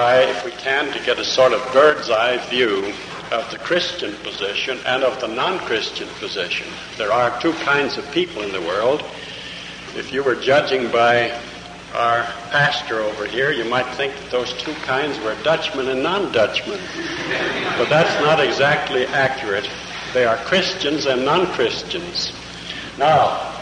[0.00, 2.90] try, if we can, to get a sort of bird's eye view
[3.32, 6.66] of the Christian position and of the non-Christian position.
[6.96, 9.04] There are two kinds of people in the world.
[9.96, 11.38] If you were judging by
[11.94, 16.80] our pastor over here, you might think that those two kinds were Dutchmen and non-Dutchmen.
[17.76, 19.68] But that's not exactly accurate.
[20.14, 22.32] They are Christians and non-Christians.
[22.96, 23.52] Now,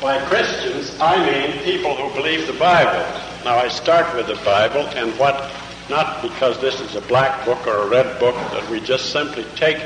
[0.00, 3.04] by Christians, I mean people who believe the Bible.
[3.44, 5.52] Now, I start with the Bible, and what,
[5.88, 9.44] not because this is a black book or a red book, that we just simply
[9.54, 9.78] take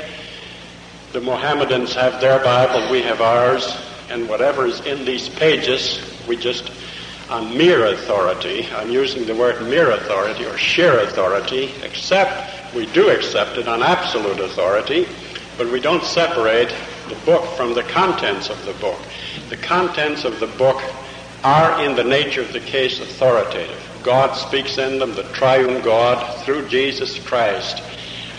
[1.11, 3.77] the Mohammedans have their Bible, we have ours,
[4.09, 6.71] and whatever is in these pages, we just,
[7.29, 13.09] on mere authority, I'm using the word mere authority or sheer authority, accept, we do
[13.09, 15.07] accept it on absolute authority,
[15.57, 16.73] but we don't separate
[17.09, 18.99] the book from the contents of the book.
[19.49, 20.81] The contents of the book
[21.43, 23.90] are in the nature of the case authoritative.
[24.03, 27.79] God speaks in them, the triune God, through Jesus Christ,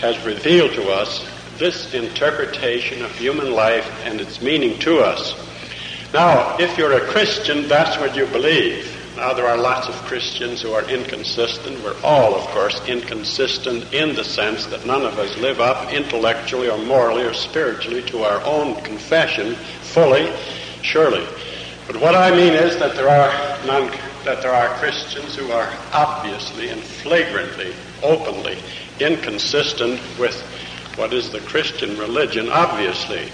[0.01, 1.25] has revealed to us
[1.57, 5.33] this interpretation of human life and its meaning to us.
[6.13, 8.89] Now, if you're a Christian, that's what you believe.
[9.15, 11.81] Now, there are lots of Christians who are inconsistent.
[11.83, 16.69] We're all, of course, inconsistent in the sense that none of us live up intellectually
[16.69, 20.31] or morally or spiritually to our own confession fully,
[20.81, 21.25] surely.
[21.87, 23.91] But what I mean is that there are non,
[24.25, 28.57] that there are Christians who are obviously and flagrantly, openly
[28.99, 30.39] inconsistent with
[30.95, 33.29] what is the Christian religion, obviously.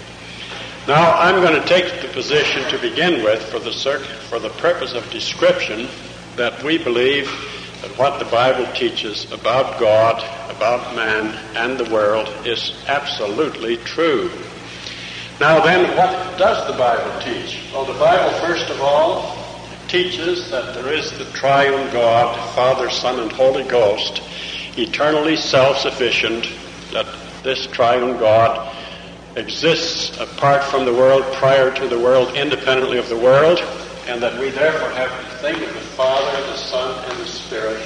[0.88, 3.72] Now, I'm going to take the position to begin with for the,
[4.28, 5.88] for the purpose of description
[6.36, 7.26] that we believe
[7.82, 10.18] that what the Bible teaches about God,
[10.54, 14.30] about man, and the world is absolutely true.
[15.38, 17.62] Now then, what does the Bible teach?
[17.72, 19.39] Well, the Bible, first of all,
[19.90, 24.22] teaches that there is the triune God, Father, Son, and Holy Ghost,
[24.78, 26.48] eternally self-sufficient,
[26.92, 27.06] that
[27.42, 28.72] this triune God
[29.34, 33.58] exists apart from the world, prior to the world, independently of the world,
[34.06, 37.82] and that we therefore have to think of the Father, the Son, and the Spirit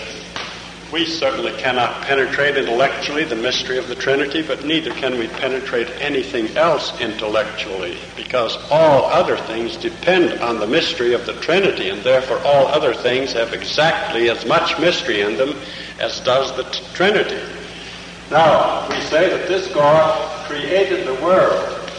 [0.94, 5.91] we certainly cannot penetrate intellectually the mystery of the Trinity, but neither can we penetrate
[6.00, 12.00] anything else intellectually, because all other things depend on the mystery of the Trinity, and
[12.04, 15.56] therefore all other things have exactly as much mystery in them
[15.99, 17.43] as does the t- Trinity.
[18.31, 21.91] Now, we say that this God created the world.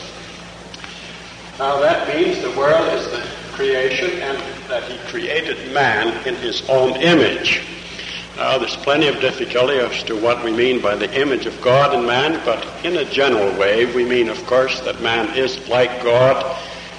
[1.59, 4.37] Now, that means the world is the creation and
[4.69, 7.61] that he created man in his own image.
[8.37, 11.97] Uh, there's plenty of difficulty as to what we mean by the image of God
[11.97, 16.03] in man, but in a general way, we mean, of course, that man is like
[16.03, 16.43] God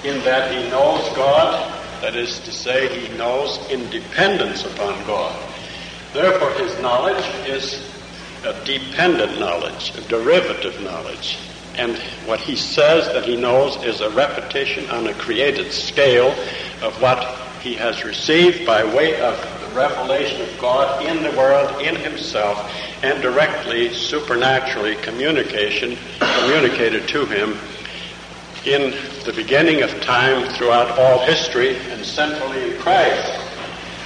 [0.03, 1.71] in that he knows God,
[2.01, 5.35] that is to say, he knows in dependence upon God.
[6.11, 7.87] Therefore, his knowledge is
[8.43, 11.37] a dependent knowledge, a derivative knowledge.
[11.75, 16.31] And what he says that he knows is a repetition on a created scale
[16.81, 17.23] of what
[17.61, 22.57] he has received by way of revelation of God in the world, in himself,
[23.03, 27.55] and directly, supernaturally communication, communicated to him
[28.65, 28.91] in
[29.23, 33.31] the beginning of time throughout all history and centrally in Christ.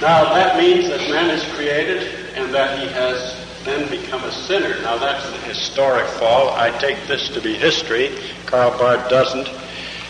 [0.00, 2.02] Now that means that man is created
[2.34, 4.80] and that he has then become a sinner.
[4.82, 6.50] Now that's the historic fall.
[6.50, 8.18] I take this to be history.
[8.46, 9.48] Karl Barth doesn't.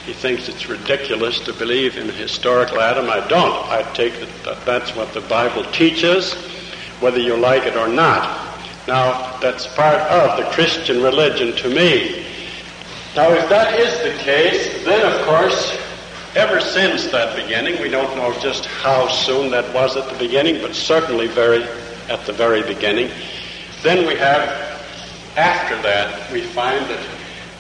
[0.05, 3.09] He thinks it's ridiculous to believe in a historical Adam.
[3.09, 3.53] I don't.
[3.71, 4.15] I take
[4.45, 6.35] that that's what the Bible teaches,
[6.99, 8.53] whether you like it or not.
[8.89, 12.27] Now, that's part of the Christian religion to me.
[13.15, 15.79] Now, if that is the case, then of course,
[16.35, 20.61] ever since that beginning, we don't know just how soon that was at the beginning,
[20.61, 21.63] but certainly very
[22.09, 23.09] at the very beginning.
[23.83, 24.49] Then we have,
[25.37, 27.07] after that, we find that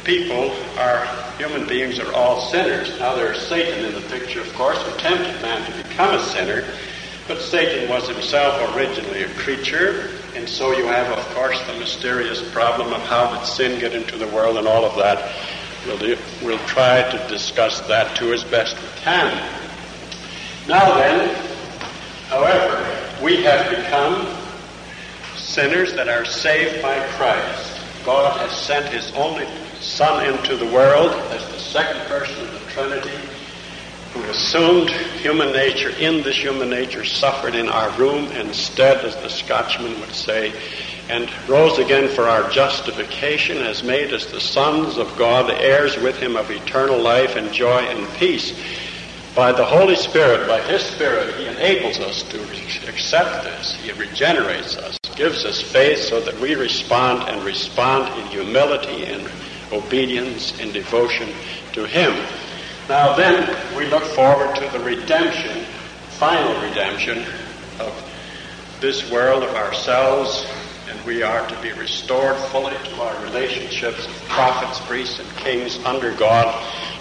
[0.03, 2.97] people are human beings are all sinners.
[3.00, 6.65] Now there's Satan in the picture, of course, who tempted man to become a sinner,
[7.27, 12.49] but Satan was himself originally a creature, and so you have, of course, the mysterious
[12.53, 15.35] problem of how did sin get into the world and all of that.
[15.85, 19.37] We'll, do, we'll try to discuss that too as best we can.
[20.69, 21.35] Now then,
[22.29, 24.29] however, we have become
[25.35, 27.81] sinners that are saved by Christ.
[28.05, 29.49] God has sent His only
[29.82, 33.19] Son into the world as the second person of the Trinity
[34.12, 39.29] who assumed human nature, in this human nature, suffered in our room instead, as the
[39.29, 40.52] Scotchman would say,
[41.08, 46.17] and rose again for our justification, has made us the sons of God, heirs with
[46.17, 48.52] him of eternal life and joy and peace.
[49.35, 52.43] By the Holy Spirit, by His Spirit, He enables us to
[52.87, 53.75] accept this.
[53.76, 59.31] He regenerates us, gives us faith so that we respond and respond in humility and
[59.73, 61.29] obedience and devotion
[61.73, 62.13] to Him.
[62.89, 65.65] Now then, we look forward to the redemption,
[66.11, 67.25] final redemption
[67.79, 67.93] of
[68.81, 70.47] this world, of ourselves,
[70.89, 75.79] and we are to be restored fully to our relationships of prophets, priests, and kings
[75.85, 76.53] under God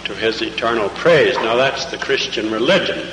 [0.06, 1.36] to His eternal praise.
[1.36, 3.08] Now that's the Christian religion.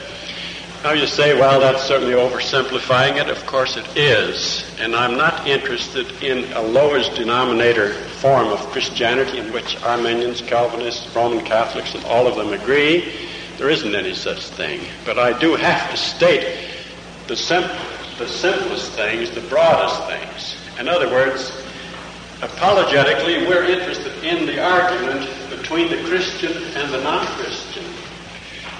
[0.84, 3.28] Now you say, well, that's certainly oversimplifying it.
[3.28, 4.64] Of course it is.
[4.78, 11.14] And I'm not interested in a lowest denominator form of Christianity in which Arminians, Calvinists,
[11.14, 13.12] Roman Catholics, and all of them agree.
[13.58, 14.80] There isn't any such thing.
[15.04, 16.68] But I do have to state
[17.26, 17.70] the, sim-
[18.18, 20.56] the simplest things, the broadest things.
[20.78, 21.52] In other words,
[22.42, 27.84] apologetically, we're interested in the argument between the Christian and the non-Christian.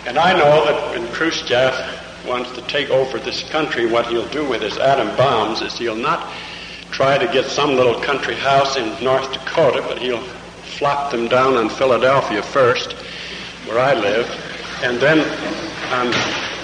[0.06, 1.74] And I know that when Khrushchev
[2.26, 5.96] wants to take over this country, what he'll do with his atom bombs is he'll
[5.96, 6.32] not
[6.98, 10.20] try to get some little country house in North Dakota, but he'll
[10.78, 12.94] flop them down in Philadelphia first,
[13.68, 14.28] where I live,
[14.82, 15.20] and then
[15.92, 16.10] on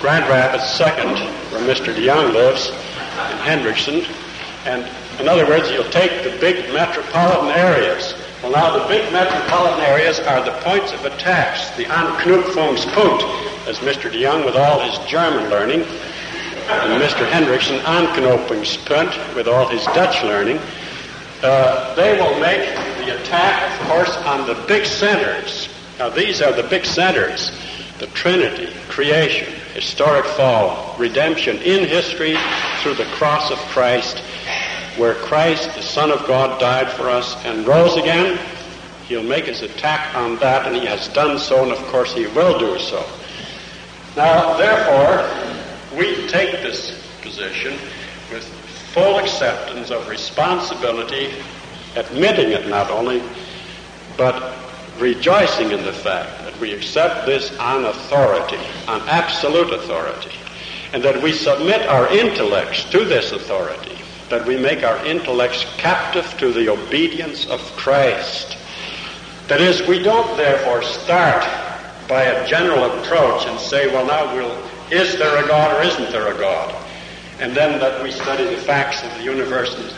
[0.00, 1.14] Grand Rapids second,
[1.52, 1.94] where Mr.
[1.94, 4.04] DeYoung lives, in Hendrickson.
[4.66, 4.90] And
[5.20, 8.14] in other words, he'll take the big metropolitan areas
[8.44, 13.22] well, now the big metropolitan areas are the points of attacks, the Anknüpfungspunkt,
[13.66, 14.10] as Mr.
[14.12, 15.86] DeYoung with all his German learning,
[16.68, 17.28] and Mr.
[17.28, 20.58] Hendrickson Anknüpfungspunkt with all his Dutch learning.
[21.42, 22.66] Uh, they will make
[22.98, 25.68] the attack, of course, on the big centers.
[25.98, 27.52] Now, these are the big centers
[27.98, 32.36] the Trinity, creation, historic fall, redemption in history
[32.82, 34.20] through the cross of Christ
[34.96, 38.38] where Christ, the Son of God, died for us and rose again,
[39.08, 42.26] he'll make his attack on that, and he has done so, and of course he
[42.28, 43.04] will do so.
[44.16, 45.43] Now, therefore,
[45.96, 47.72] we take this position
[48.30, 48.44] with
[48.92, 51.32] full acceptance of responsibility,
[51.96, 53.22] admitting it not only,
[54.16, 54.56] but
[54.98, 60.30] rejoicing in the fact that we accept this on authority, on absolute authority,
[60.92, 63.94] and that we submit our intellects to this authority
[64.28, 68.56] that we make our intellects captive to the obedience of Christ.
[69.48, 71.44] That is, we don't therefore start
[72.08, 76.12] by a general approach and say, well, now we'll, is there a God or isn't
[76.12, 76.74] there a God?
[77.40, 79.92] And then that we study the facts of the universe and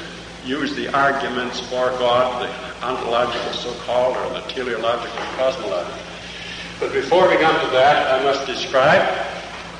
[0.49, 5.99] use the arguments for God, the ontological so-called or the teleological cosmological.
[6.79, 9.07] But before we come to that, I must describe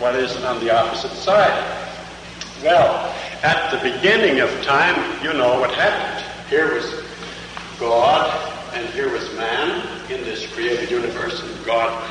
[0.01, 1.85] what is on the opposite side.
[2.63, 6.25] Well, at the beginning of time, you know what happened.
[6.49, 7.03] Here was
[7.79, 8.31] God,
[8.75, 12.11] and here was man in this created universe, and God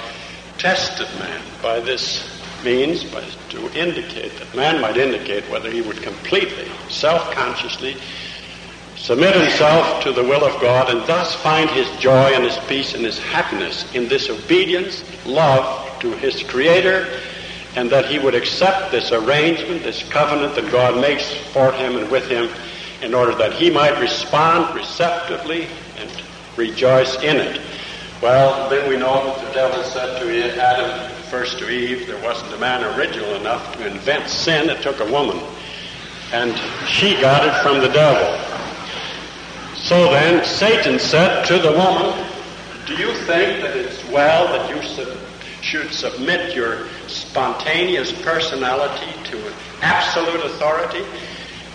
[0.57, 2.34] tested man by this
[2.65, 7.95] means by, to indicate that man might indicate whether he would completely, self-consciously
[8.97, 12.95] submit himself to the will of God and thus find his joy and his peace
[12.95, 17.07] and his happiness in this obedience, love to his Creator
[17.75, 22.09] and that he would accept this arrangement, this covenant that God makes for him and
[22.09, 22.49] with him
[23.01, 25.67] in order that he might respond receptively
[25.97, 26.09] and
[26.57, 27.61] rejoice in it.
[28.21, 32.53] Well, then we know that the devil said to Adam, first to Eve, there wasn't
[32.53, 34.69] a man original enough to invent sin.
[34.69, 35.39] It took a woman.
[36.31, 36.55] And
[36.87, 38.39] she got it from the devil.
[39.75, 42.27] So then, Satan said to the woman,
[42.87, 44.81] Do you think that it's well that you
[45.61, 51.03] should submit your spontaneous personality to absolute authority.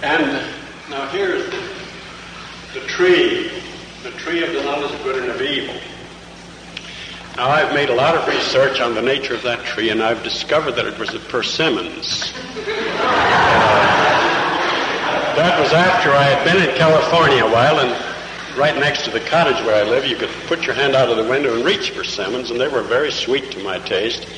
[0.03, 0.47] And
[0.89, 3.51] now here's the, the tree,
[4.03, 5.75] the tree of the knowledge of good and of evil.
[7.41, 10.23] Now I've made a lot of research on the nature of that tree, and I've
[10.23, 12.35] discovered that it was a persimmons.
[12.35, 12.67] Uh,
[15.37, 19.21] that was after I had been in California a while, and right next to the
[19.21, 21.95] cottage where I live, you could put your hand out of the window and reach
[21.95, 24.29] persimmons, and they were very sweet to my taste.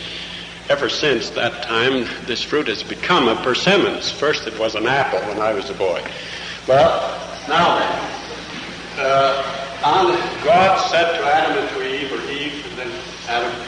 [0.69, 4.13] Ever since that time, this fruit has become a persimmons.
[4.13, 6.05] First, it was an apple when I was a boy.
[6.69, 7.19] Well,
[7.49, 9.53] now then, uh,
[10.45, 12.52] God said to Adam and to Eve, or Eve
[13.33, 13.67] Adam,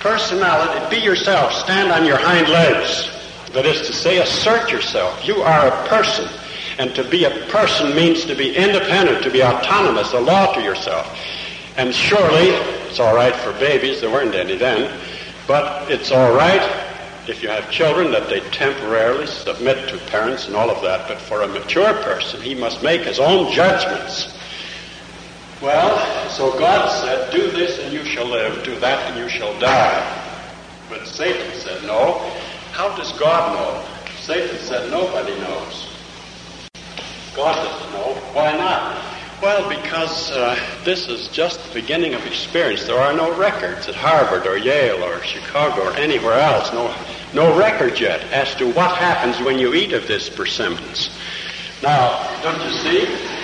[0.00, 3.10] personality, be yourself, stand on your hind legs.
[3.52, 5.26] That is to say, assert yourself.
[5.26, 6.26] You are a person.
[6.78, 10.62] And to be a person means to be independent, to be autonomous, a law to
[10.62, 11.06] yourself.
[11.76, 12.48] And surely,
[12.88, 14.90] it's all right for babies, there weren't any then,
[15.46, 16.62] but it's all right
[17.28, 21.08] if you have children that they temporarily submit to parents and all of that.
[21.08, 24.35] But for a mature person, he must make his own judgments.
[25.62, 29.58] Well, so God said, do this and you shall live, do that and you shall
[29.58, 30.22] die.
[30.88, 32.18] But Satan said, no.
[32.72, 34.12] How does God know?
[34.20, 35.88] Satan said, nobody knows.
[37.34, 38.14] God doesn't know.
[38.32, 39.02] Why not?
[39.42, 42.84] Well, because uh, this is just the beginning of experience.
[42.84, 46.72] There are no records at Harvard or Yale or Chicago or anywhere else.
[46.72, 46.94] No,
[47.34, 51.10] no records yet as to what happens when you eat of this persimmons.
[51.82, 53.35] Now, don't you see?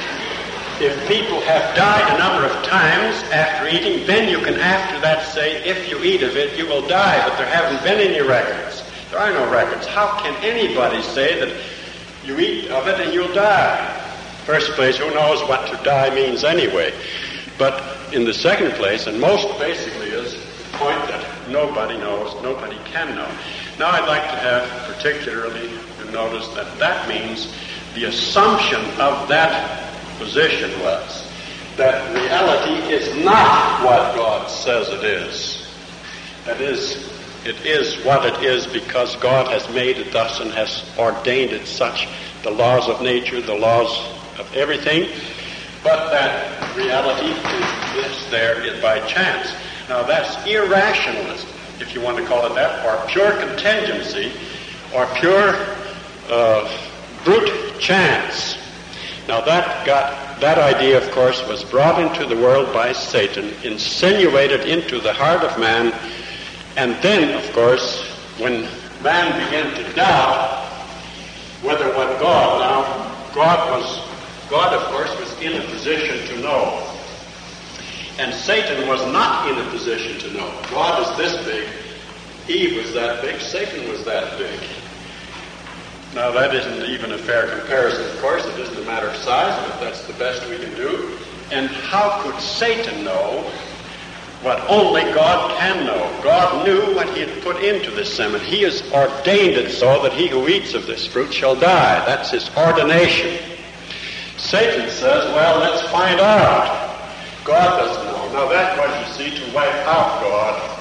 [0.83, 5.33] If people have died a number of times after eating, then you can after that
[5.33, 7.25] say, if you eat of it, you will die.
[7.25, 8.83] But there haven't been any records.
[9.13, 9.87] There are no records.
[9.87, 11.57] How can anybody say that
[12.25, 14.01] you eat of it and you'll die?
[14.45, 16.93] First place, who knows what to die means anyway?
[17.59, 22.77] But in the second place, and most basically is the point that nobody knows, nobody
[22.87, 23.31] can know.
[23.79, 25.71] Now I'd like to have particularly
[26.11, 27.55] notice that that means
[27.95, 31.29] the assumption of that position was
[31.77, 35.67] that reality is not what God says it is.
[36.45, 37.11] That is,
[37.45, 41.67] it is what it is because God has made it thus and has ordained it
[41.67, 42.09] such,
[42.43, 43.89] the laws of nature, the laws
[44.39, 45.09] of everything,
[45.83, 49.55] but that reality exists there by chance.
[49.89, 51.49] Now that's irrationalism,
[51.81, 54.33] if you want to call it that, or pure contingency,
[54.95, 55.55] or pure
[56.29, 56.71] uh,
[57.25, 58.57] brute chance.
[59.29, 64.69] Now that got that idea, of course, was brought into the world by Satan, insinuated
[64.69, 65.95] into the heart of man,
[66.77, 68.03] and then, of course,
[68.39, 68.63] when
[69.03, 70.67] man began to doubt
[71.63, 74.13] whether what God now God was
[74.51, 76.87] God, of course, was in a position to know.
[78.19, 80.63] And Satan was not in a position to know.
[80.71, 81.67] God is this big.
[82.49, 83.41] Eve was that big.
[83.41, 84.61] Satan was that big.
[86.15, 88.45] Now, that isn't even a fair comparison, of course.
[88.45, 91.19] It isn't a matter of size, but that's the best we can do.
[91.51, 93.51] And how could Satan know
[94.43, 96.21] what only God can know?
[96.23, 98.43] God knew what he had put into this semen.
[98.43, 102.05] He has ordained it so that he who eats of this fruit shall die.
[102.05, 103.39] That's his ordination.
[104.37, 106.95] Satan says, well, let's find out.
[107.43, 108.33] God doesn't know.
[108.35, 110.72] Now, that was, you see, to wipe out God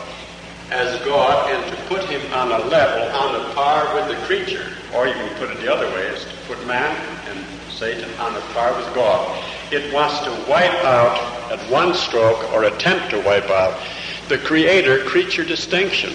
[0.71, 4.73] as God and to put him on a level, on a par with the creature.
[4.95, 6.95] Or you can put it the other way, is to put man
[7.27, 9.43] and Satan on a par with God.
[9.71, 13.81] It wants to wipe out at one stroke or attempt to wipe out
[14.29, 16.13] the creator-creature distinction.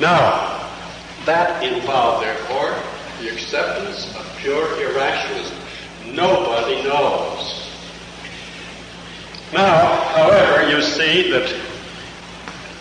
[0.00, 0.68] Now,
[1.24, 2.76] that involved, therefore,
[3.20, 5.56] the acceptance of pure irrationalism.
[6.06, 7.70] Nobody knows.
[9.52, 11.67] Now, however, you see that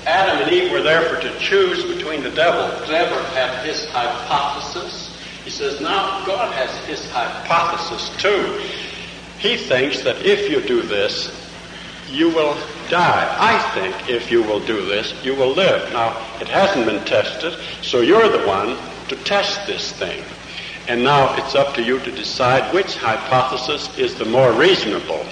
[0.08, 2.70] Adam and Eve were therefore to choose between the devil.
[2.88, 5.14] Devil had his hypothesis.
[5.44, 8.62] He says, now God has his hypothesis too.
[9.38, 11.30] He thinks that if you do this,
[12.10, 12.56] you will
[12.90, 13.36] die.
[13.38, 15.92] I think if you will do this, you will live.
[15.92, 18.78] Now, it hasn't been tested, so you're the one
[19.10, 20.24] to test this thing.
[20.88, 25.26] And now it's up to you to decide which hypothesis is the more reasonable.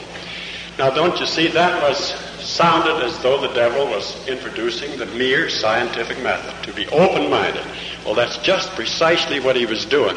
[0.78, 2.14] Now, don't you see, that was
[2.46, 7.66] sounded as though the devil was introducing the mere scientific method, to be open-minded.
[8.06, 10.16] Well, that's just precisely what he was doing.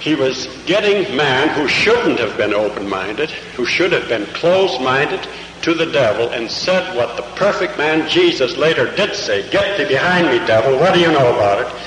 [0.00, 5.26] He was getting man who shouldn't have been open-minded, who should have been closed-minded,
[5.64, 9.88] to the devil and said what the perfect man Jesus later did say, Get thee
[9.88, 11.82] behind me, devil, what do you know about it?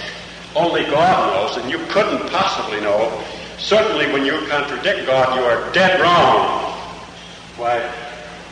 [0.55, 3.23] Only God knows, and you couldn't possibly know.
[3.59, 6.73] Certainly when you contradict God, you are dead wrong.
[7.57, 8.06] Why,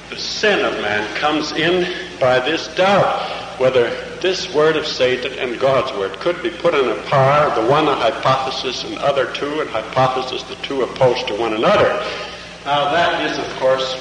[0.10, 5.60] the sin of man comes in by this doubt whether this word of Satan and
[5.60, 9.62] God's word could be put on a par, the one a hypothesis and other two
[9.62, 11.88] and hypothesis, the two opposed to one another.
[12.66, 13.96] Now that is, of course,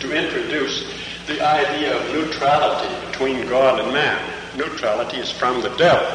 [0.00, 0.84] to introduce
[1.26, 4.32] the idea of neutrality between God and man.
[4.56, 6.06] Neutrality is from the devil.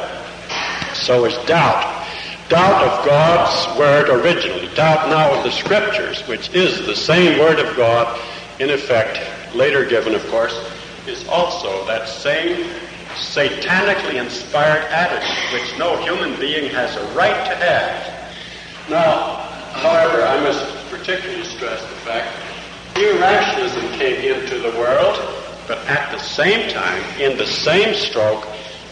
[0.94, 2.06] So is doubt.
[2.48, 4.68] Doubt of God's word originally.
[4.74, 8.20] Doubt now of the scriptures, which is the same word of God
[8.58, 9.18] in effect,
[9.54, 10.54] later given, of course,
[11.06, 12.68] is also that same
[13.14, 18.30] satanically inspired attitude which no human being has a right to have.
[18.88, 19.36] Now,
[19.72, 22.28] however, I must particularly stress the fact
[22.96, 25.16] irrationalism came into the world
[25.70, 28.44] But at the same time, in the same stroke,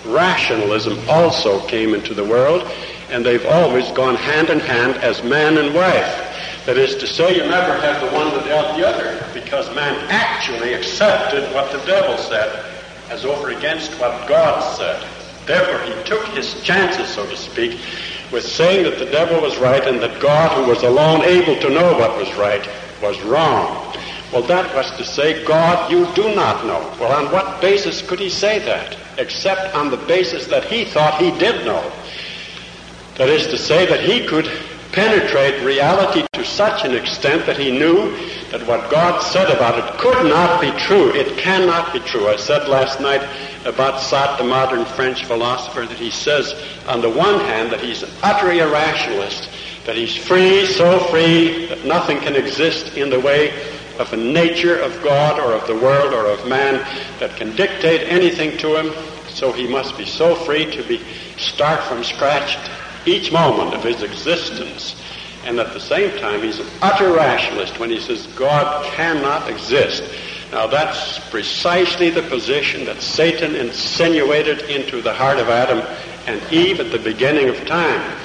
[0.07, 2.63] rationalism also came into the world,
[3.11, 6.63] and they've always gone hand in hand as man and wife.
[6.67, 10.75] That is to say, you never have the one without the other, because man actually
[10.75, 12.71] accepted what the devil said
[13.09, 15.03] as over against what God said.
[15.47, 17.81] Therefore, he took his chances, so to speak,
[18.31, 21.71] with saying that the devil was right and that God, who was alone able to
[21.71, 22.69] know what was right,
[23.01, 23.97] was wrong.
[24.35, 26.95] Well, that was to say, God, you do not know.
[27.01, 28.99] Well, on what basis could he say that?
[29.17, 31.91] Except on the basis that he thought he did know.
[33.15, 34.47] That is to say, that he could
[34.93, 38.15] penetrate reality to such an extent that he knew
[38.51, 41.13] that what God said about it could not be true.
[41.15, 42.29] It cannot be true.
[42.29, 43.23] I said last night
[43.65, 46.55] about Sartre, the modern French philosopher, that he says,
[46.87, 49.49] on the one hand, that he's an irrationalist,
[49.85, 53.51] that he's free, so free that nothing can exist in the way
[53.99, 56.75] of a nature of God or of the world or of man
[57.19, 58.95] that can dictate anything to him.
[59.29, 61.03] So he must be so free to be
[61.37, 62.57] start from scratch
[63.07, 64.95] each moment of his existence.
[65.45, 70.03] And at the same time, he's an utter rationalist when he says God cannot exist.
[70.53, 75.81] Now that's precisely the position that Satan insinuated into the heart of Adam
[76.27, 78.17] and Eve at the beginning of time.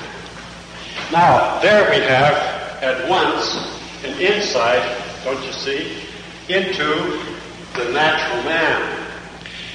[1.12, 2.34] Now, there we have
[2.82, 3.55] at once
[4.03, 4.82] an insight,
[5.24, 5.98] don't you see,
[6.50, 7.22] into
[7.75, 9.08] the natural man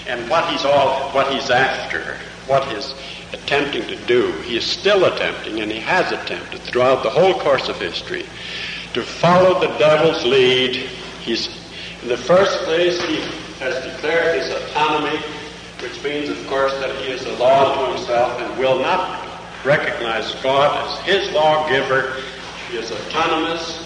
[0.07, 2.95] and what he's all what he's after, what his
[3.33, 4.33] attempting to do.
[4.43, 8.25] He is still attempting, and he has attempted throughout the whole course of history,
[8.95, 10.77] to follow the devil's lead.
[11.23, 11.49] He's,
[12.03, 13.17] in the first place, he
[13.61, 15.19] has declared his autonomy,
[15.81, 19.27] which means, of course, that he is a law to himself and will not
[19.65, 22.23] recognize God as his lawgiver.
[22.71, 23.85] He is autonomous.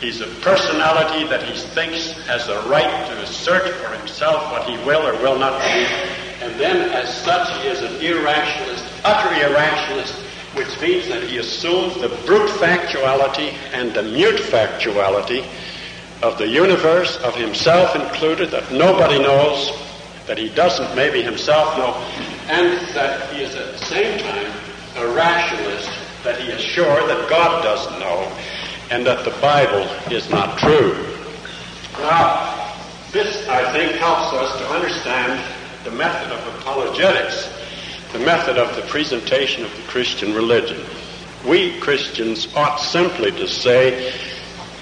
[0.00, 4.76] He's a personality that he thinks has the right to assert for himself what he
[4.84, 6.25] will or will not do.
[6.42, 10.22] And then, as such, he is an irrationalist, utter irrationalist,
[10.54, 15.46] which means that he assumes the brute factuality and the mute factuality
[16.22, 19.70] of the universe, of himself included, that nobody knows,
[20.26, 21.94] that he doesn't maybe himself know,
[22.48, 24.52] and that he is at the same time
[24.96, 25.90] a rationalist,
[26.24, 28.32] that he is sure that God doesn't know,
[28.90, 30.94] and that the Bible is not true.
[31.98, 32.74] Now,
[33.12, 35.55] this, I think, helps us to understand
[35.86, 37.48] the method of apologetics,
[38.12, 40.84] the method of the presentation of the Christian religion.
[41.46, 44.12] We Christians ought simply to say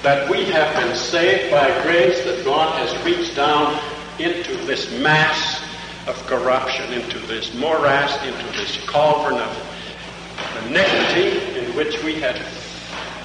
[0.02, 3.78] that we have been saved by grace, that God has reached down
[4.18, 5.62] into this mass
[6.08, 12.18] of corruption, into this morass, into this cauldron of iniquity in which we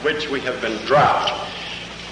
[0.03, 1.31] which we have been dropped.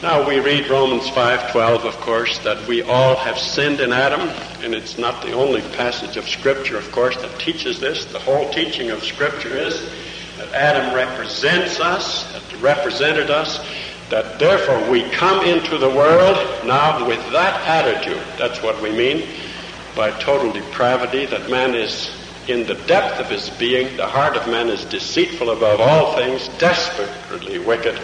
[0.04, 4.30] Now we read Romans 5:12 of course that we all have sinned in Adam
[4.62, 8.06] and it's not the only passage of scripture of course that teaches this.
[8.06, 9.90] The whole teaching of scripture is
[10.38, 13.60] that Adam represents us that represented us
[14.12, 18.22] that therefore we come into the world now with that attitude.
[18.38, 19.28] That's what we mean
[19.96, 22.12] by total depravity that man is
[22.48, 23.98] in the depth of his being.
[23.98, 28.00] The heart of man is deceitful above all things desperately wicked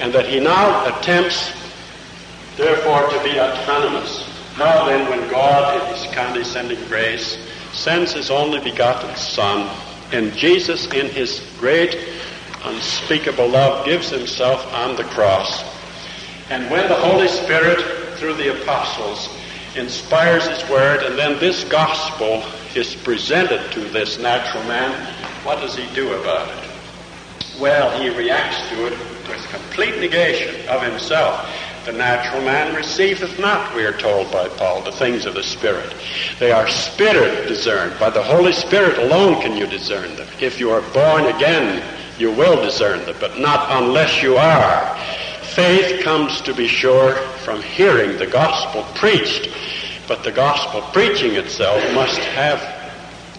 [0.00, 1.52] and that he now attempts,
[2.56, 4.28] therefore, to be autonomous.
[4.58, 7.38] Now then, when God, in his condescending grace,
[7.72, 9.68] sends his only begotten Son,
[10.12, 11.96] and Jesus, in his great,
[12.64, 15.64] unspeakable love, gives himself on the cross,
[16.50, 17.80] and when the Holy Spirit,
[18.18, 19.28] through the apostles,
[19.76, 22.44] inspires his word, and then this gospel
[22.76, 24.92] is presented to this natural man,
[25.44, 26.70] what does he do about it?
[27.60, 31.48] Well, he reacts to it with complete negation of himself.
[31.84, 35.94] The natural man receiveth not, we are told by Paul, the things of the Spirit.
[36.38, 37.98] They are spirit discerned.
[38.00, 40.26] By the Holy Spirit alone can you discern them.
[40.40, 41.84] If you are born again,
[42.18, 44.96] you will discern them, but not unless you are.
[45.54, 49.48] Faith comes, to be sure, from hearing the gospel preached,
[50.08, 52.60] but the gospel preaching itself must have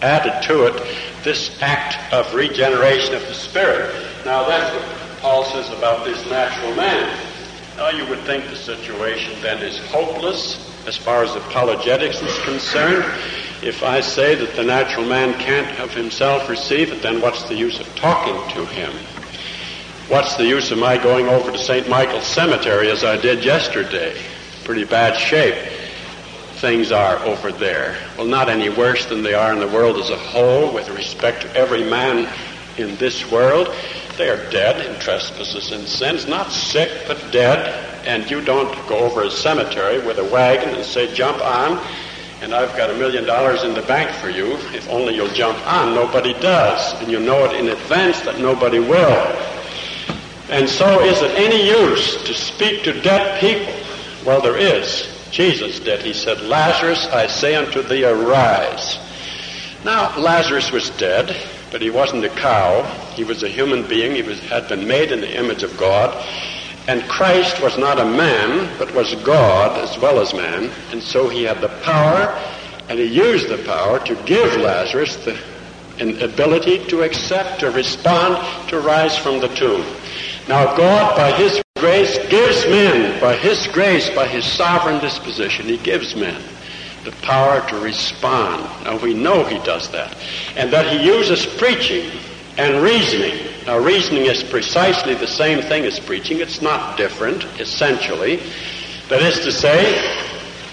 [0.02, 3.92] added to it this act of regeneration of the Spirit.
[4.24, 7.16] Now that's what Paul says about this natural man.
[7.76, 13.04] Now you would think the situation then is hopeless as far as apologetics is concerned.
[13.62, 17.54] If I say that the natural man can't of himself receive it, then what's the
[17.54, 18.92] use of talking to him?
[20.08, 21.88] What's the use of my going over to St.
[21.88, 24.16] Michael's Cemetery as I did yesterday?
[24.64, 25.56] Pretty bad shape
[26.56, 27.96] things are over there.
[28.16, 31.42] Well, not any worse than they are in the world as a whole with respect
[31.42, 32.32] to every man
[32.78, 33.68] in this world.
[34.16, 38.98] They are dead in trespasses and sins, not sick, but dead, and you don't go
[38.98, 41.78] over a cemetery with a wagon and say, jump on,
[42.40, 45.58] and I've got a million dollars in the bank for you, if only you'll jump
[45.66, 45.94] on.
[45.94, 47.00] Nobody does.
[47.00, 49.36] And you know it in advance that nobody will.
[50.50, 53.74] And so is it any use to speak to dead people?
[54.24, 55.08] Well, there is.
[55.30, 56.02] Jesus did.
[56.02, 58.98] He said, Lazarus, I say unto thee, arise.
[59.84, 61.36] Now, Lazarus was dead,
[61.76, 62.82] but he wasn't a cow.
[63.16, 64.14] He was a human being.
[64.14, 66.08] He was, had been made in the image of God.
[66.88, 70.70] And Christ was not a man, but was God as well as man.
[70.90, 72.28] And so he had the power,
[72.88, 75.38] and he used the power to give Lazarus the
[76.24, 79.84] ability to accept, to respond, to rise from the tomb.
[80.48, 85.76] Now God, by his grace, gives men, by his grace, by his sovereign disposition, he
[85.76, 86.42] gives men
[87.06, 88.62] the power to respond.
[88.84, 90.16] Now we know he does that.
[90.56, 92.10] And that he uses preaching
[92.58, 93.46] and reasoning.
[93.64, 96.40] Now, reasoning is precisely the same thing as preaching.
[96.40, 98.42] It's not different, essentially.
[99.08, 99.96] That is to say,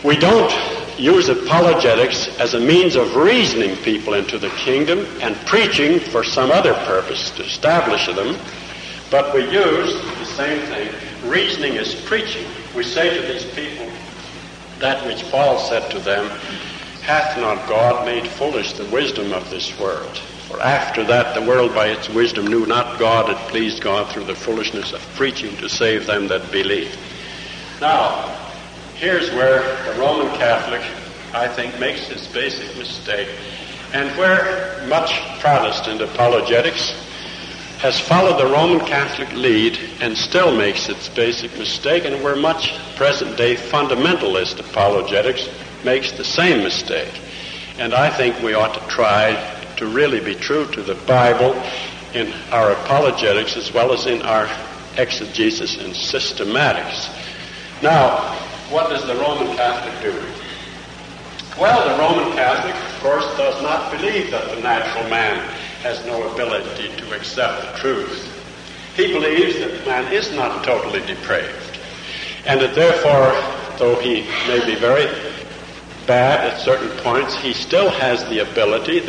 [0.04, 0.52] we don't
[1.00, 6.52] use apologetics as a means of reasoning people into the kingdom and preaching for some
[6.52, 8.38] other purpose to establish them,
[9.10, 11.30] but we use the same thing.
[11.30, 12.46] Reasoning is preaching.
[12.76, 13.83] We say to these people
[14.80, 16.30] that which Paul said to them,
[17.02, 20.18] Hath not God made foolish the wisdom of this world?
[20.48, 24.26] For after that the world by its wisdom knew not God, it pleased God through
[24.26, 26.96] the foolishness of preaching to save them that believe.
[27.82, 28.36] Now,
[28.96, 30.82] here's where the Roman Catholic,
[31.34, 33.30] I think, makes his basic mistake,
[33.94, 36.94] and where much Protestant apologetics
[37.84, 42.74] has followed the Roman Catholic lead and still makes its basic mistake, and where much
[42.96, 45.50] present day fundamentalist apologetics
[45.84, 47.12] makes the same mistake.
[47.78, 49.36] And I think we ought to try
[49.76, 51.62] to really be true to the Bible
[52.14, 54.48] in our apologetics as well as in our
[54.96, 57.12] exegesis and systematics.
[57.82, 58.34] Now,
[58.70, 60.24] what does the Roman Catholic do?
[61.60, 66.32] Well, the Roman Catholic, of course, does not believe that the natural man has no
[66.34, 68.30] ability to accept the truth.
[68.96, 71.78] He believes that man is not totally depraved,
[72.46, 73.32] and that therefore,
[73.78, 75.08] though he may be very
[76.08, 79.02] bad at certain points, he still has the ability,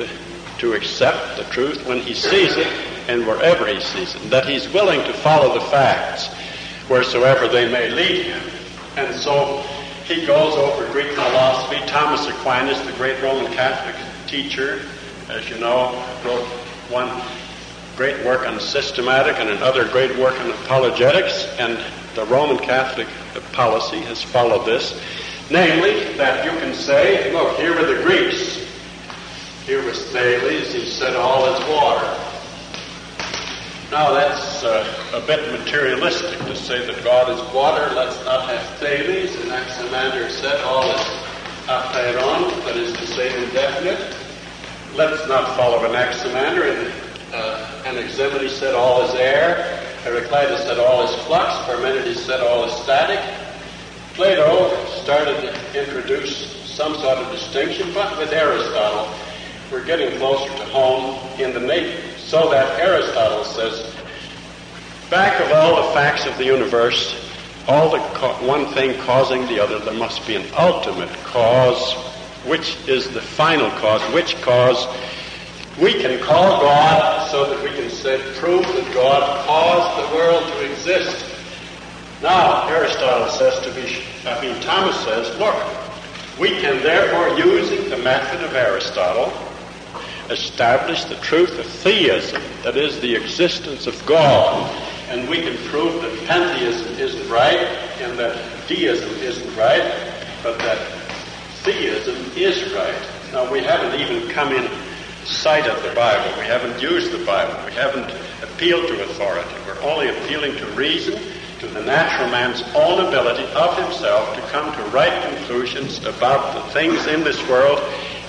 [0.58, 2.66] to accept the truth when he sees it
[3.08, 6.28] and wherever he sees it, that he's willing to follow the facts
[6.88, 8.42] wheresoever they may lead him.
[8.96, 9.62] And so
[10.04, 11.84] he goes over Greek philosophy.
[11.86, 14.82] Thomas Aquinas, the great Roman Catholic teacher,
[15.28, 15.92] as you know,
[16.24, 16.46] wrote
[16.90, 17.22] one
[17.96, 21.78] great work on systematic and another great work on apologetics, and
[22.14, 23.08] the Roman Catholic
[23.52, 25.00] policy has followed this.
[25.50, 28.64] Namely, that you can say, look, here were the Greeks.
[29.66, 32.20] Here was Thales, he said all is water.
[33.90, 37.94] Now that's uh, a bit materialistic to say that God is water.
[37.94, 39.34] Let's not have Thales.
[39.36, 41.06] And Anaximander said all is
[41.68, 44.23] apeiron, that is to say indefinite.
[44.96, 46.62] Let's not follow Anaximander.
[46.62, 46.92] And
[47.32, 49.80] uh, Anaximenes said all is air.
[50.04, 51.66] Heraclitus said all is flux.
[51.66, 53.18] Parmenides said all is static.
[54.14, 59.12] Plato started to introduce some sort of distinction, but with Aristotle,
[59.72, 62.00] we're getting closer to home in the nature.
[62.18, 63.92] So that Aristotle says,
[65.10, 67.20] back of all the facts of the universe,
[67.66, 72.13] all the co- one thing causing the other, there must be an ultimate cause,
[72.46, 74.86] which is the final cause, which cause
[75.80, 80.46] we can call God so that we can say, prove that God caused the world
[80.52, 81.24] to exist.
[82.22, 85.56] Now, Aristotle says to be, I mean, Thomas says, look,
[86.38, 89.32] we can therefore, using the method of Aristotle,
[90.30, 94.70] establish the truth of theism, that is, the existence of God.
[95.08, 97.66] And we can prove that pantheism isn't right
[98.00, 98.36] and that
[98.68, 99.82] deism isn't right,
[100.42, 101.03] but that
[101.64, 103.08] theism is right.
[103.32, 104.68] Now, we haven't even come in
[105.24, 106.38] sight of the Bible.
[106.38, 107.58] We haven't used the Bible.
[107.64, 108.10] We haven't
[108.42, 109.48] appealed to authority.
[109.66, 111.18] We're only appealing to reason,
[111.60, 116.72] to the natural man's own ability of himself to come to right conclusions about the
[116.72, 117.80] things in this world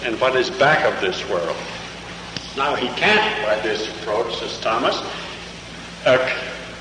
[0.03, 1.57] and what is back of this world.
[2.55, 4.95] Now, he can't, by this approach, says Thomas,
[6.05, 6.17] uh,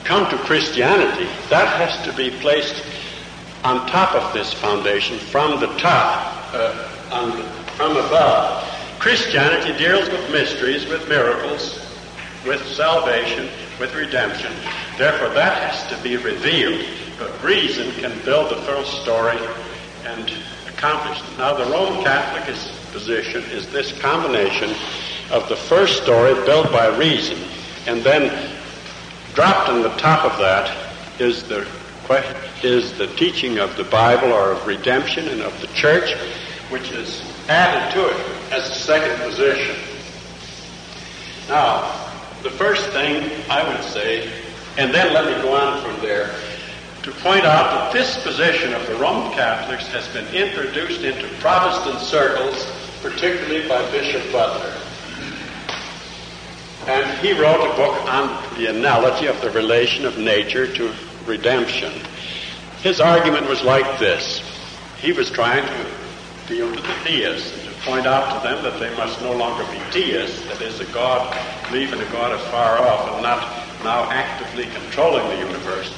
[0.04, 1.28] come to Christianity.
[1.50, 2.84] That has to be placed
[3.64, 7.42] on top of this foundation, from the top, uh, on,
[7.76, 8.62] from above.
[8.98, 11.80] Christianity deals with mysteries, with miracles,
[12.46, 13.48] with salvation,
[13.80, 14.52] with redemption.
[14.98, 16.84] Therefore, that has to be revealed.
[17.18, 19.38] But reason can build the first story
[20.04, 20.32] and
[20.68, 21.38] accomplish it.
[21.38, 22.44] Now, the Roman Catholic
[22.92, 24.70] position is this combination
[25.30, 27.38] of the first story built by reason,
[27.86, 28.52] and then
[29.34, 30.70] dropped on the top of that
[31.18, 31.66] is the
[32.62, 36.12] is the teaching of the Bible or of redemption and of the church,
[36.70, 39.76] which is added to it as a second position.
[41.48, 41.82] Now,
[42.42, 44.30] the first thing I would say,
[44.78, 46.34] and then let me go on from there,
[47.02, 52.00] to point out that this position of the Roman Catholics has been introduced into Protestant
[52.00, 52.66] circles,
[53.02, 54.74] particularly by Bishop Butler.
[56.86, 60.92] And he wrote a book on the analogy of the relation of nature to
[61.26, 61.92] redemption.
[62.82, 64.42] His argument was like this.
[65.00, 65.90] He was trying to
[66.44, 69.64] appeal to the theists and to point out to them that they must no longer
[69.72, 71.34] be deists, that is, a God,
[71.70, 73.40] believe in a God afar off and not
[73.82, 75.94] now actively controlling the universe,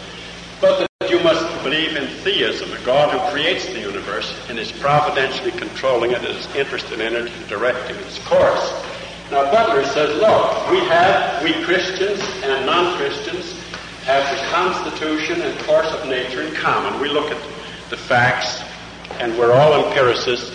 [0.60, 4.72] but that you must believe in theism, a God who creates the universe and is
[4.72, 8.72] providentially controlling it, is interested in it, and directing its course.
[9.30, 13.55] Now Butler says, look, we have, we Christians and non-Christians
[14.06, 17.00] have the constitution and course of nature in common.
[17.00, 17.42] We look at
[17.90, 18.62] the facts
[19.18, 20.52] and we're all empiricists.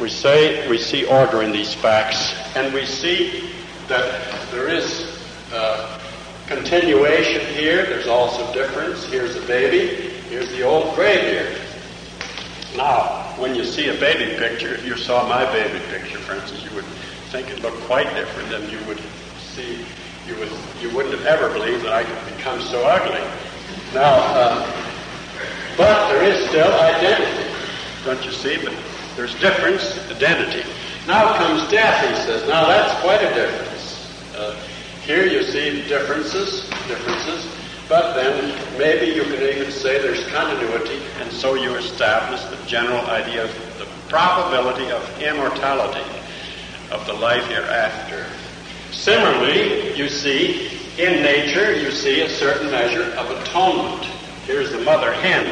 [0.00, 3.50] We say, we see order in these facts and we see
[3.88, 5.22] that there is
[5.52, 6.00] uh,
[6.46, 7.84] continuation here.
[7.84, 9.04] There's also difference.
[9.04, 10.08] Here's a baby.
[10.30, 11.60] Here's the old graybeard.
[12.74, 16.64] Now, when you see a baby picture, if you saw my baby picture, for instance,
[16.64, 16.86] you would
[17.28, 19.02] think it looked quite different than you would
[19.40, 19.84] see.
[20.28, 23.24] You would you wouldn't have ever believed that I could become so ugly.
[23.94, 24.88] Now, uh,
[25.78, 27.48] but there is still identity,
[28.04, 28.62] don't you see?
[28.62, 28.74] But
[29.16, 30.68] there's difference, identity.
[31.06, 32.06] Now comes death.
[32.06, 32.46] He says.
[32.46, 34.36] Now that's quite a difference.
[34.36, 34.54] Uh,
[35.00, 37.50] here you see differences, differences.
[37.88, 43.00] But then maybe you can even say there's continuity, and so you establish the general
[43.06, 46.04] idea of the probability of immortality
[46.90, 48.26] of the life hereafter.
[48.92, 54.04] Similarly, you see, in nature, you see a certain measure of atonement.
[54.46, 55.46] Here's the mother hen.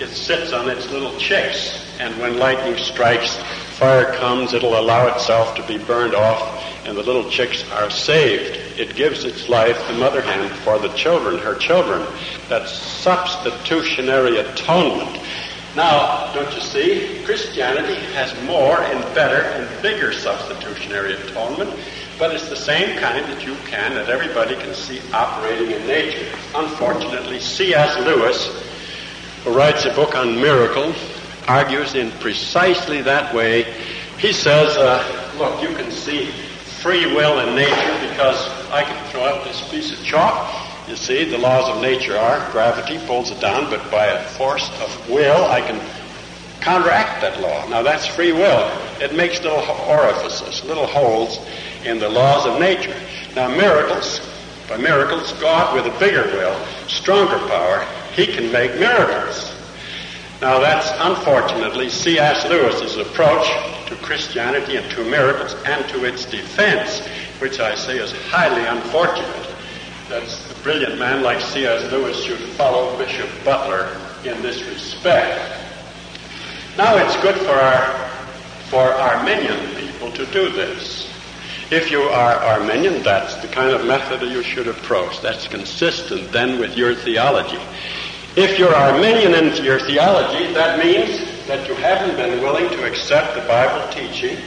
[0.00, 3.36] It sits on its little chicks, and when lightning strikes,
[3.78, 8.78] fire comes, it'll allow itself to be burned off, and the little chicks are saved.
[8.78, 12.06] It gives its life, the mother hen, for the children, her children.
[12.48, 15.20] That's substitutionary atonement.
[15.76, 17.22] Now, don't you see?
[17.24, 21.70] Christianity has more and better and bigger substitutionary atonement,
[22.18, 26.26] but it's the same kind that you can, that everybody can see operating in nature.
[26.54, 27.98] Unfortunately, C.S.
[28.04, 28.46] Lewis,
[29.44, 30.96] who writes a book on miracles,
[31.46, 33.62] argues in precisely that way.
[34.18, 36.26] He says, uh, look, you can see
[36.82, 41.24] free will in nature because I can throw out this piece of chalk you see,
[41.24, 45.44] the laws of nature are gravity pulls it down, but by a force of will,
[45.44, 45.78] I can
[46.62, 47.68] counteract that law.
[47.68, 48.72] Now that's free will.
[48.98, 51.40] It makes little orifices, little holes
[51.84, 52.94] in the laws of nature.
[53.34, 54.20] Now miracles,
[54.68, 56.56] by miracles, God with a bigger will,
[56.88, 59.54] stronger power, he can make miracles.
[60.40, 62.48] Now that's unfortunately C.S.
[62.48, 63.48] Lewis's approach
[63.86, 67.00] to Christianity and to miracles and to its defense,
[67.40, 69.54] which I say is highly unfortunate.
[70.08, 71.90] That's a brilliant man like C.S.
[71.90, 73.88] Lewis should follow Bishop Butler
[74.24, 75.38] in this respect.
[76.76, 78.08] Now it's good for our
[78.70, 81.07] for Arminian people to do this.
[81.70, 85.20] If you are Arminian, that's the kind of method you should approach.
[85.20, 87.60] That's consistent then with your theology.
[88.36, 93.34] If you're Arminian in your theology, that means that you haven't been willing to accept
[93.34, 94.38] the Bible teaching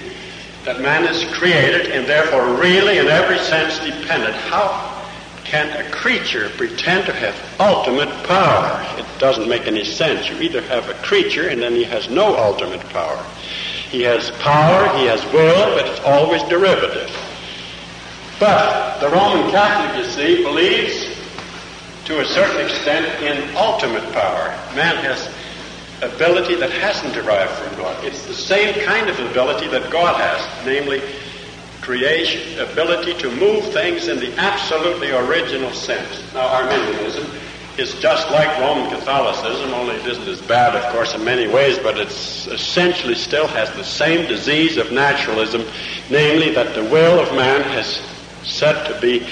[0.65, 4.33] that man is created and therefore really in every sense dependent.
[4.33, 5.05] How
[5.43, 8.83] can a creature pretend to have ultimate power?
[8.97, 10.27] It doesn't make any sense.
[10.27, 13.23] You either have a creature and then he has no ultimate power.
[13.91, 17.11] He has power, he has will, but it's always derivative.
[18.39, 21.13] But the Roman Catholic, you see, believes
[22.05, 24.47] to a certain extent in ultimate power.
[24.75, 25.29] Man has
[26.01, 28.03] ability that hasn't derived from God.
[28.05, 31.01] It's the same kind of ability that God has, namely
[31.81, 36.33] creation, ability to move things in the absolutely original sense.
[36.33, 37.29] Now, Arminianism
[37.81, 41.79] is just like Roman Catholicism, only it isn't as bad, of course, in many ways,
[41.79, 45.65] but it essentially still has the same disease of naturalism,
[46.09, 47.99] namely that the will of man has
[48.43, 49.25] set to be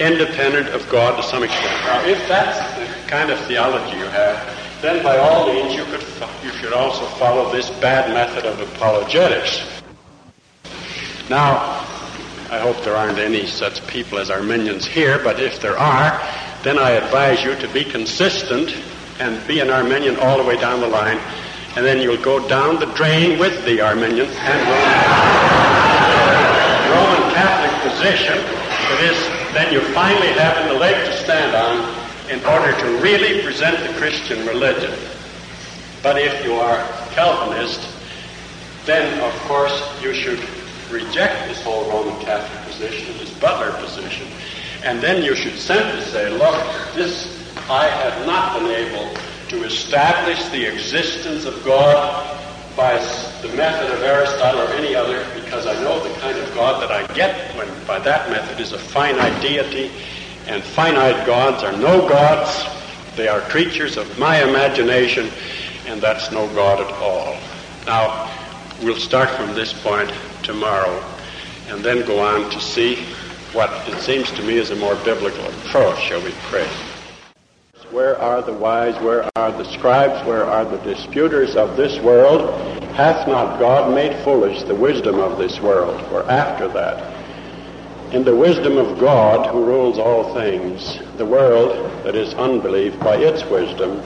[0.00, 1.84] independent of God to some extent.
[1.84, 6.02] Now, if that's the kind of theology you have, then by all means you could
[6.42, 9.62] you should also follow this bad method of apologetics.
[11.30, 11.58] Now,
[12.50, 16.20] I hope there aren't any such people as Arminians here, but if there are,
[16.64, 18.74] then I advise you to be consistent
[19.20, 21.18] and be an Arminian all the way down the line,
[21.76, 24.28] and then you'll go down the drain with the Arminian and
[26.90, 28.38] Roman Catholic position.
[28.40, 31.94] It is then you finally have the leg to stand on
[32.28, 34.92] in order to really present the Christian religion.
[36.02, 37.88] But if you are Calvinist,
[38.84, 40.40] then of course you should
[40.90, 44.26] reject this whole Roman Catholic position, this Butler position,
[44.84, 46.54] and then you should simply say, look,
[46.94, 49.16] this I have not been able
[49.48, 52.38] to establish the existence of God
[52.76, 52.98] by
[53.40, 56.92] the method of Aristotle or any other because I know the kind of God that
[56.92, 59.90] I get when by that method is a finite deity
[60.46, 62.66] and finite gods are no gods.
[63.16, 65.30] They are creatures of my imagination
[65.86, 67.38] and that's no God at all.
[67.86, 68.30] Now,
[68.82, 71.02] we'll start from this point tomorrow
[71.68, 73.06] and then go on to see
[73.54, 76.00] what it seems to me is a more biblical approach.
[76.00, 76.68] Shall we pray?
[77.92, 79.00] Where are the wise?
[79.00, 80.26] Where are the scribes?
[80.26, 82.50] Where are the disputers of this world?
[82.94, 86.00] Hath not God made foolish the wisdom of this world?
[86.08, 87.14] For after that,
[88.12, 93.16] in the wisdom of God who rules all things, the world that is unbelief by
[93.16, 94.02] its wisdom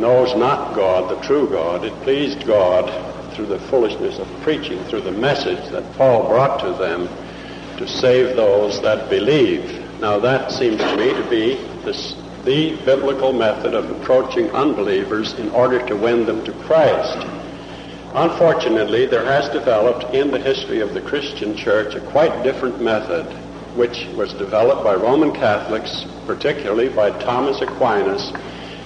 [0.00, 1.84] knows not God, the true God.
[1.84, 2.90] It pleased God
[3.34, 7.08] through the foolishness of preaching, through the message that Paul brought to them
[7.80, 9.64] to save those that believe.
[10.00, 12.14] Now that seems to me to be this,
[12.44, 17.26] the biblical method of approaching unbelievers in order to win them to Christ.
[18.12, 23.24] Unfortunately, there has developed in the history of the Christian church a quite different method,
[23.74, 28.30] which was developed by Roman Catholics, particularly by Thomas Aquinas,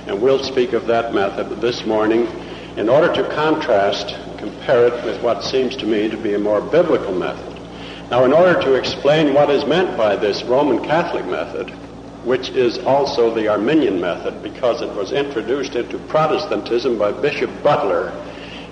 [0.07, 2.29] and we'll speak of that method this morning
[2.77, 6.61] in order to contrast, compare it with what seems to me to be a more
[6.61, 7.54] biblical method.
[8.11, 11.71] Now, in order to explain what is meant by this Roman Catholic method,
[12.25, 18.13] which is also the Arminian method because it was introduced into Protestantism by Bishop Butler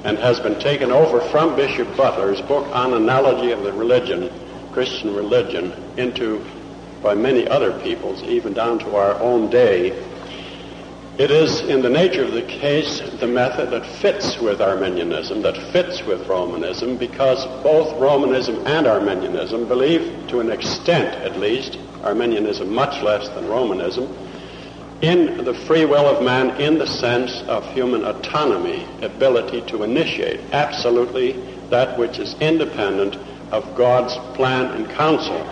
[0.04, 4.30] and has been taken over from Bishop Butler's book on analogy of the religion,
[4.72, 6.44] Christian religion, into
[7.02, 9.90] by many other peoples, even down to our own day,
[11.18, 15.56] it is, in the nature of the case, the method that fits with Arminianism, that
[15.72, 22.72] fits with Romanism, because both Romanism and Arminianism believe, to an extent at least, Arminianism
[22.72, 24.08] much less than Romanism,
[25.02, 30.40] in the free will of man in the sense of human autonomy, ability to initiate
[30.52, 31.32] absolutely
[31.68, 33.16] that which is independent
[33.50, 35.44] of God's plan and counsel.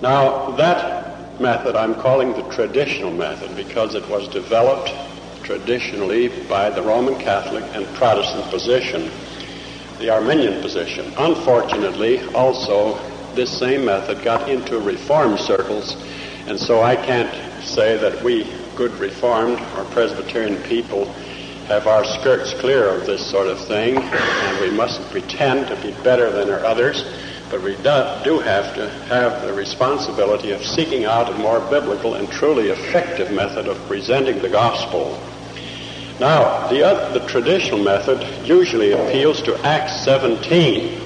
[0.00, 1.11] Now, that
[1.42, 4.92] method I'm calling the traditional method because it was developed
[5.42, 9.10] traditionally by the Roman Catholic and Protestant position,
[9.98, 11.12] the Arminian position.
[11.18, 12.96] Unfortunately, also,
[13.34, 15.96] this same method got into Reformed circles,
[16.46, 21.06] and so I can't say that we, good Reformed or Presbyterian people,
[21.66, 25.90] have our skirts clear of this sort of thing, and we mustn't pretend to be
[26.04, 27.04] better than our others
[27.52, 32.26] but we do have to have the responsibility of seeking out a more biblical and
[32.30, 35.20] truly effective method of presenting the gospel.
[36.18, 36.78] Now, the,
[37.12, 40.98] the traditional method usually appeals to Acts 17.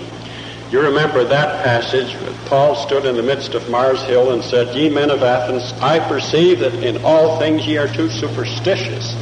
[0.70, 4.72] You remember that passage where Paul stood in the midst of Mars Hill and said,
[4.76, 9.14] Ye men of Athens, I perceive that in all things ye are too superstitious.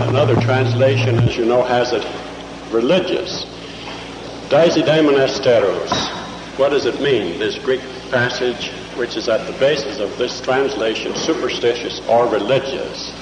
[0.00, 2.04] Another translation, as you know, has it
[2.72, 3.44] religious.
[4.48, 6.23] Daisidaimonasteros.
[6.56, 11.12] What does it mean, this Greek passage which is at the basis of this translation,
[11.16, 13.12] superstitious or religious?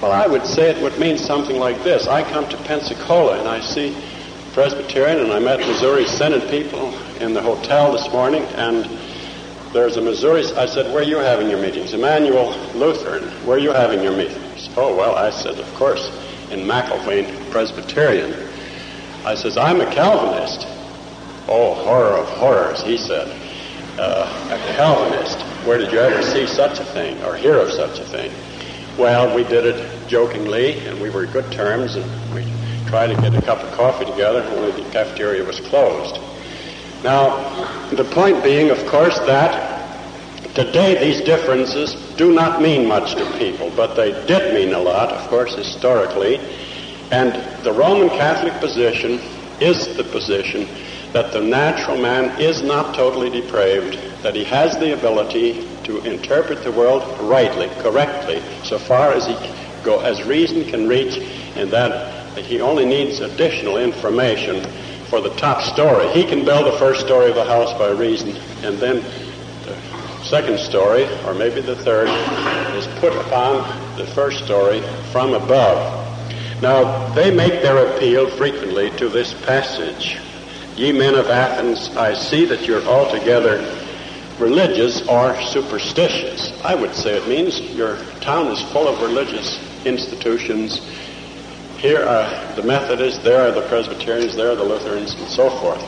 [0.00, 2.08] Well, I would say it would mean something like this.
[2.08, 3.96] I come to Pensacola and I see
[4.52, 8.84] Presbyterian and I met Missouri Synod people in the hotel this morning and
[9.72, 11.94] there's a Missouri, I said, where are you having your meetings?
[11.94, 14.68] Emmanuel Lutheran, where are you having your meetings?
[14.76, 16.08] Oh, well, I said, of course,
[16.50, 18.34] in McIlwain Presbyterian.
[19.24, 20.66] I says, I'm a Calvinist.
[21.48, 23.28] Oh, horror of horrors, he said.
[23.98, 25.40] Uh, a Calvinist.
[25.66, 28.32] Where did you ever see such a thing or hear of such a thing?
[28.98, 32.44] Well, we did it jokingly, and we were good terms, and we
[32.86, 36.20] tried to get a cup of coffee together, only the cafeteria was closed.
[37.02, 39.80] Now, the point being, of course, that
[40.54, 45.10] today these differences do not mean much to people, but they did mean a lot,
[45.10, 46.38] of course, historically.
[47.10, 47.32] And
[47.64, 49.20] the Roman Catholic position
[49.60, 50.68] is the position
[51.12, 56.62] that the natural man is not totally depraved, that he has the ability to interpret
[56.64, 59.36] the world rightly, correctly, so far as he
[59.82, 61.18] go as reason can reach,
[61.56, 64.64] and that he only needs additional information
[65.10, 66.08] for the top story.
[66.12, 68.30] He can build the first story of a house by reason,
[68.64, 69.02] and then
[69.66, 72.08] the second story, or maybe the third,
[72.74, 75.98] is put upon the first story from above.
[76.62, 80.20] Now, they make their appeal frequently to this passage
[80.76, 83.58] Ye men of Athens, I see that you're altogether
[84.38, 86.52] religious or superstitious.
[86.64, 90.80] I would say it means your town is full of religious institutions.
[91.76, 95.82] Here are the Methodists, there are the Presbyterians, there are the Lutherans, and so forth.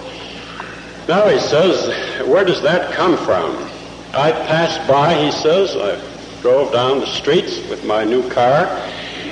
[1.09, 1.89] Now he says,
[2.29, 3.57] where does that come from?
[4.13, 5.99] I passed by, he says, I
[6.43, 8.67] drove down the streets with my new car,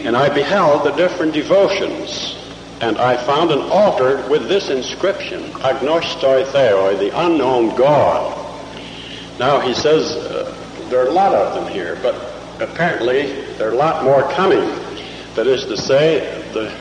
[0.04, 2.31] and I beheld the different devotions.
[2.82, 8.36] And I found an altar with this inscription, Agnostoi Theoi, the unknown God.
[9.38, 12.16] Now he says uh, there are a lot of them here, but
[12.60, 14.58] apparently there are a lot more coming.
[15.36, 16.76] That is to say, the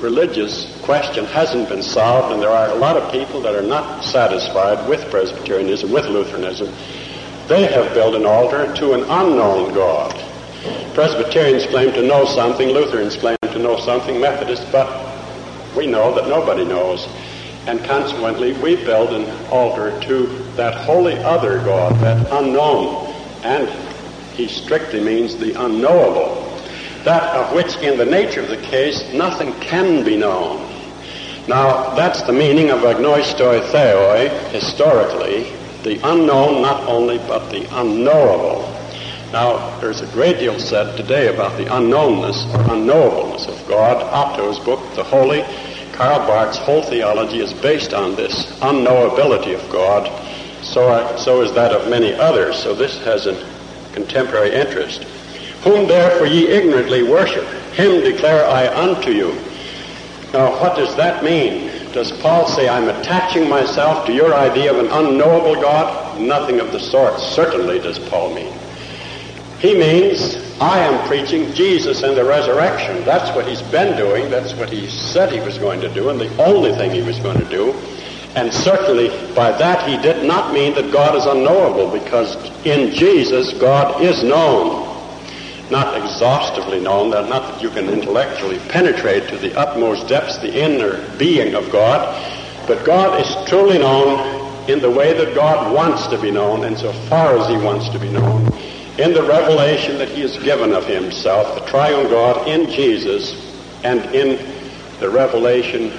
[0.00, 4.02] religious question hasn't been solved, and there are a lot of people that are not
[4.02, 6.72] satisfied with Presbyterianism, with Lutheranism.
[7.48, 10.14] They have built an altar to an unknown God.
[10.94, 15.03] Presbyterians claim to know something, Lutherans claim to know something, Methodists, but
[15.76, 17.06] we know that nobody knows.
[17.66, 23.06] And consequently, we build an altar to that holy other God, that unknown.
[23.42, 23.68] And
[24.34, 26.42] he strictly means the unknowable.
[27.04, 30.70] That of which, in the nature of the case, nothing can be known.
[31.46, 35.52] Now, that's the meaning of agnoistoi theoi, historically,
[35.82, 38.73] the unknown not only, but the unknowable.
[39.34, 44.00] Now, there's a great deal said today about the unknownness or unknowableness of God.
[44.00, 45.42] Otto's book, The Holy,
[45.90, 50.06] Karl Barth's whole theology is based on this unknowability of God.
[50.62, 52.62] So, so is that of many others.
[52.62, 53.34] So this has a
[53.92, 55.02] contemporary interest.
[55.64, 59.32] Whom therefore ye ignorantly worship, him declare I unto you.
[60.32, 61.90] Now, what does that mean?
[61.90, 66.20] Does Paul say, I'm attaching myself to your idea of an unknowable God?
[66.20, 67.18] Nothing of the sort.
[67.18, 68.63] Certainly does Paul mean.
[69.64, 73.02] He means, I am preaching Jesus and the resurrection.
[73.06, 74.28] That's what he's been doing.
[74.28, 77.18] That's what he said he was going to do, and the only thing he was
[77.20, 77.72] going to do.
[78.36, 82.36] And certainly by that he did not mean that God is unknowable, because
[82.66, 84.84] in Jesus God is known.
[85.70, 91.08] Not exhaustively known, not that you can intellectually penetrate to the utmost depths the inner
[91.16, 92.04] being of God,
[92.66, 96.78] but God is truly known in the way that God wants to be known, and
[96.78, 98.52] so far as he wants to be known
[98.98, 103.32] in the revelation that he has given of himself, the triune God in Jesus,
[103.82, 104.38] and in
[105.00, 105.92] the revelation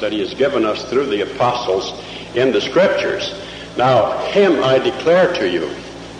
[0.00, 1.92] that he has given us through the apostles
[2.34, 3.34] in the scriptures.
[3.76, 5.68] Now, him I declare to you.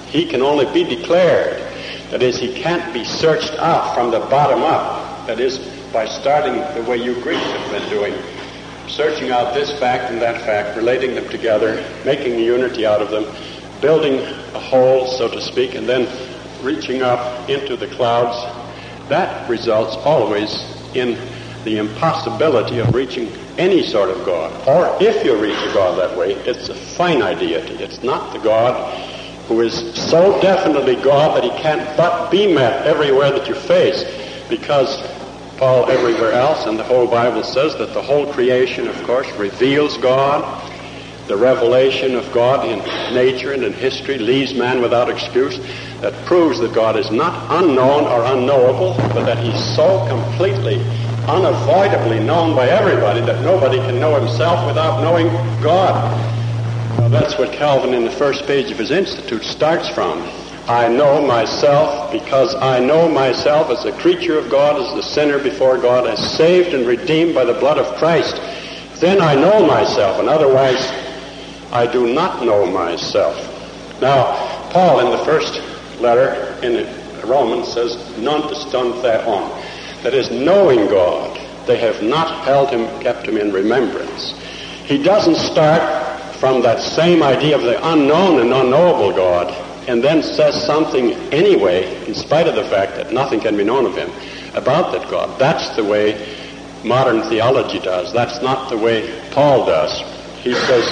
[0.07, 1.59] He can only be declared.
[2.11, 5.27] That is, he can't be searched out from the bottom up.
[5.27, 5.59] That is,
[5.93, 8.15] by starting the way you Greeks have been doing,
[8.89, 13.11] searching out this fact and that fact, relating them together, making a unity out of
[13.11, 13.25] them,
[13.81, 14.19] building
[14.55, 16.09] a whole, so to speak, and then
[16.63, 18.37] reaching up into the clouds,
[19.09, 20.51] that results always
[20.95, 21.19] in
[21.65, 23.29] the impossibility of reaching
[23.59, 24.51] any sort of God.
[24.67, 27.75] Or if you reach a God that way, it's a finite deity.
[27.75, 28.99] It's not the God
[29.47, 34.05] who is so definitely God that he can't but be met everywhere that you face.
[34.49, 34.97] Because
[35.57, 39.97] Paul everywhere else and the whole Bible says that the whole creation, of course, reveals
[39.99, 40.72] God
[41.33, 42.79] the revelation of God in
[43.15, 45.57] nature and in history leaves man without excuse.
[46.03, 50.77] That proves that God is not unknown or unknowable, but that he's so completely,
[51.27, 55.29] unavoidably known by everybody that nobody can know himself without knowing
[55.63, 55.97] God.
[57.11, 60.21] That's what Calvin in the first page of his Institute starts from.
[60.69, 65.39] I know myself because I know myself as a creature of God, as the sinner
[65.39, 68.37] before God, as saved and redeemed by the blood of Christ.
[69.01, 71.02] Then I know myself, and otherwise
[71.73, 73.37] I do not know myself.
[74.01, 75.61] Now, Paul in the first
[76.01, 76.87] letter in
[77.27, 79.51] Romans says, gnontes ton theon.
[80.03, 81.39] That is, knowing God.
[81.67, 84.33] They have not held him, kept him in remembrance.
[84.85, 85.81] He doesn't start
[86.37, 89.49] from that same idea of the unknown and unknowable God
[89.89, 93.87] and then says something anyway, in spite of the fact that nothing can be known
[93.87, 94.11] of him,
[94.55, 95.39] about that God.
[95.39, 96.37] That's the way
[96.85, 98.13] modern theology does.
[98.13, 100.01] That's not the way Paul does.
[100.43, 100.85] He says,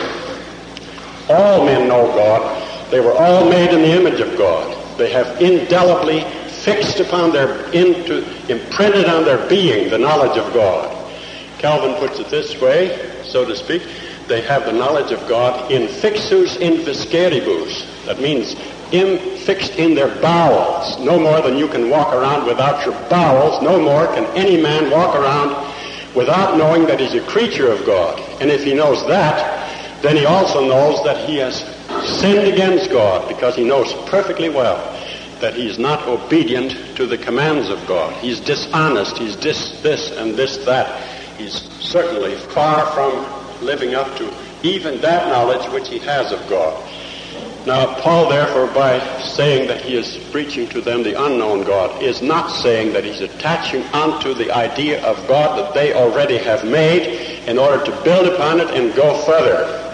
[1.29, 2.91] all men know God.
[2.91, 4.77] They were all made in the image of God.
[4.99, 10.97] They have indelibly fixed upon their, into, imprinted on their being the knowledge of God.
[11.59, 13.83] Calvin puts it this way, so to speak.
[14.27, 16.85] They have the knowledge of God in fixus in.
[16.85, 18.55] That means
[18.93, 20.99] in, fixed in their bowels.
[21.01, 23.63] No more than you can walk around without your bowels.
[23.63, 25.51] No more can any man walk around
[26.15, 28.21] without knowing that he's a creature of God.
[28.41, 29.60] And if he knows that,
[30.03, 31.61] then he also knows that he has
[32.21, 34.79] sinned against God because he knows perfectly well
[35.41, 38.13] that he's not obedient to the commands of God.
[38.23, 39.19] He's dishonest.
[39.19, 41.03] He's this, this, and this, that.
[41.37, 44.33] He's certainly far from living up to
[44.63, 46.87] even that knowledge which he has of God.
[47.67, 52.23] Now, Paul, therefore, by saying that he is preaching to them the unknown God, is
[52.23, 57.47] not saying that he's attaching onto the idea of God that they already have made
[57.47, 59.90] in order to build upon it and go further.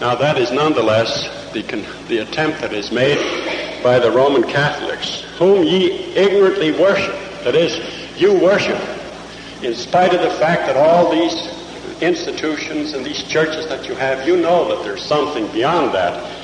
[0.00, 1.62] Now, that is nonetheless the,
[2.08, 7.14] the attempt that is made by the Roman Catholics, whom ye ignorantly worship.
[7.44, 7.78] That is,
[8.20, 8.80] you worship
[9.62, 14.26] in spite of the fact that all these institutions and these churches that you have,
[14.26, 16.36] you know that there's something beyond that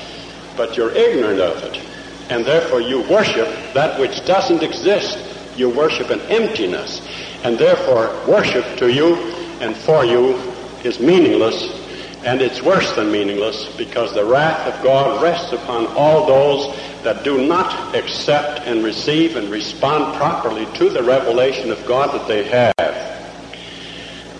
[0.55, 1.81] but you're ignorant of it.
[2.29, 5.17] And therefore you worship that which doesn't exist.
[5.57, 7.01] You worship an emptiness.
[7.43, 9.15] And therefore worship to you
[9.59, 10.35] and for you
[10.83, 11.82] is meaningless.
[12.23, 17.23] And it's worse than meaningless because the wrath of God rests upon all those that
[17.23, 22.43] do not accept and receive and respond properly to the revelation of God that they
[22.45, 22.73] have.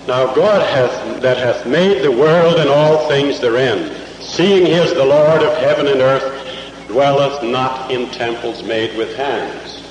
[0.08, 4.94] Now God hath, that hath made the world and all things therein seeing he is
[4.94, 9.84] the Lord of heaven and earth, dwelleth not in temples made with hands.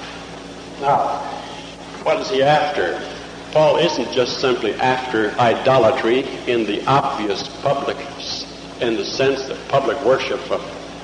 [0.81, 1.19] Now,
[2.03, 3.01] what is he after?
[3.53, 7.99] Paul isn't just simply after idolatry in the obvious public,
[8.81, 10.63] in the sense that public worship of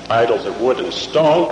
[0.09, 1.47] idols of wood and stone,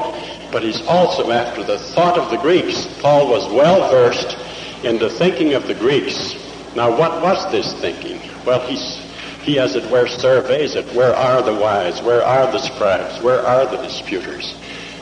[0.51, 2.87] but he's also after the thought of the Greeks.
[2.99, 4.35] Paul was well versed
[4.83, 6.35] in the thinking of the Greeks.
[6.75, 8.19] Now, what was this thinking?
[8.43, 9.03] Well, he's
[9.43, 10.85] he, as it were, surveys it.
[10.93, 12.01] Where are the wise?
[12.01, 13.21] Where are the scribes?
[13.21, 14.55] Where are the disputers?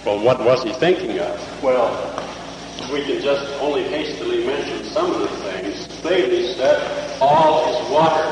[0.06, 1.64] Well, what was he thinking of?
[1.64, 1.90] Well,
[2.96, 5.86] we can just only hastily mention some of the things.
[5.98, 8.24] Thales said, all is water.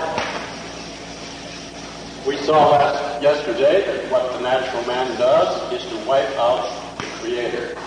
[2.26, 7.06] We saw last yesterday that what the natural man does is to wipe out the
[7.20, 7.78] Creator,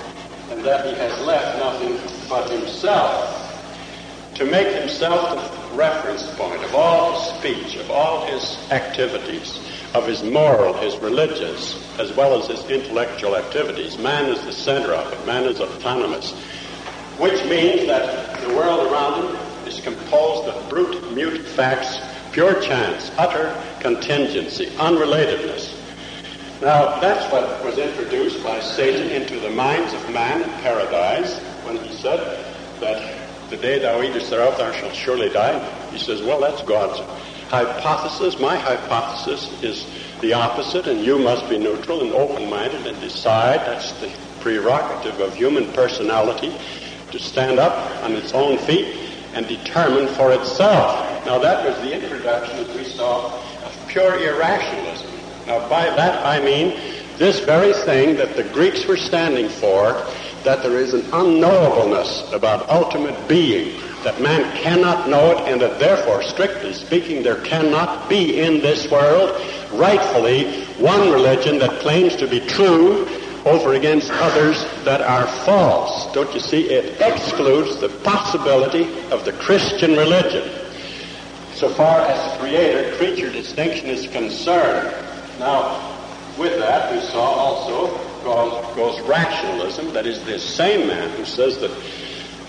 [0.50, 1.98] and that he has left nothing
[2.28, 3.42] but himself
[4.34, 9.58] to make himself the reference point of all his speech, of all his activities,
[9.94, 13.96] of his moral, his religious, as well as his intellectual activities.
[13.96, 15.26] Man is the center of it.
[15.26, 16.34] Man is autonomous,
[17.18, 19.36] which means that the world around him
[19.66, 21.98] is composed of brute, mute facts,
[22.32, 25.72] pure chance, utter contingency, unrelatedness.
[26.60, 31.76] Now, that's what was introduced by Satan into the minds of man in paradise when
[31.76, 32.44] he said
[32.80, 35.58] that the day thou eatest thereof, thou shalt surely die.
[35.90, 37.00] He says, well, that's God's
[37.48, 38.40] hypothesis.
[38.40, 39.86] My hypothesis is
[40.20, 43.60] the opposite, and you must be neutral and open-minded and decide.
[43.60, 46.56] That's the prerogative of human personality
[47.10, 48.96] to stand up on its own feet
[49.34, 51.26] and determine for itself.
[51.26, 53.26] Now, that was the introduction, as we saw,
[53.64, 55.10] of pure irrationalism.
[55.46, 56.78] Now, by that I mean
[57.18, 59.92] this very thing that the Greeks were standing for
[60.44, 65.80] that there is an unknowableness about ultimate being, that man cannot know it, and that
[65.80, 69.30] therefore, strictly speaking, there cannot be in this world
[69.72, 73.08] rightfully one religion that claims to be true
[73.46, 76.12] over against others that are false.
[76.12, 76.68] Don't you see?
[76.68, 80.50] It excludes the possibility of the Christian religion.
[81.54, 84.92] So far as creator creature distinction is concerned.
[85.38, 85.96] Now,
[86.36, 91.58] with that, we saw also goes, goes rationalism, that is, this same man who says
[91.60, 91.70] that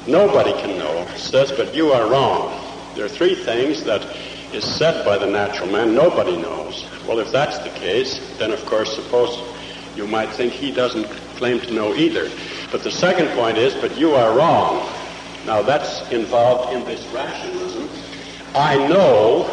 [0.07, 2.49] nobody can know, says, but you are wrong.
[2.95, 4.03] There are three things that
[4.51, 6.85] is said by the natural man nobody knows.
[7.07, 9.37] Well, if that's the case, then of course, suppose
[9.97, 11.05] you might think he doesn't
[11.37, 12.29] claim to know either.
[12.71, 14.87] But the second point is, but you are wrong.
[15.45, 17.89] Now that's involved in this rationalism.
[18.53, 19.45] I know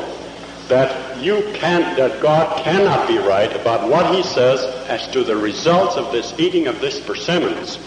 [0.69, 5.37] that you can't, that God cannot be right about what he says as to the
[5.37, 7.79] results of this eating of this persimmons.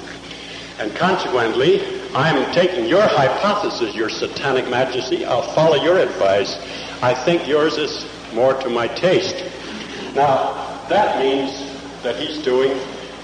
[0.79, 1.81] And consequently,
[2.13, 5.25] I'm taking your hypothesis, your satanic majesty.
[5.25, 6.55] I'll follow your advice.
[7.01, 9.43] I think yours is more to my taste.
[10.13, 11.66] Now, that means
[12.03, 12.77] that he's doing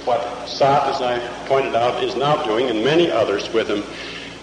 [0.06, 3.84] what Sartre, as I pointed out, is now doing, and many others with him,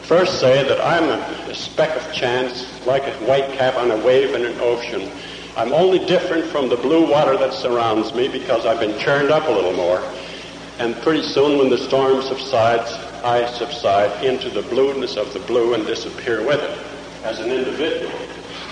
[0.02, 3.96] first say that I'm a, a speck of chance, like a white cap on a
[3.98, 5.10] wave in an ocean.
[5.56, 9.48] I'm only different from the blue water that surrounds me because I've been churned up
[9.48, 10.02] a little more.
[10.78, 12.90] And pretty soon when the storm subsides,
[13.22, 16.78] I subside into the blueness of the blue and disappear with it
[17.24, 18.18] as an individual.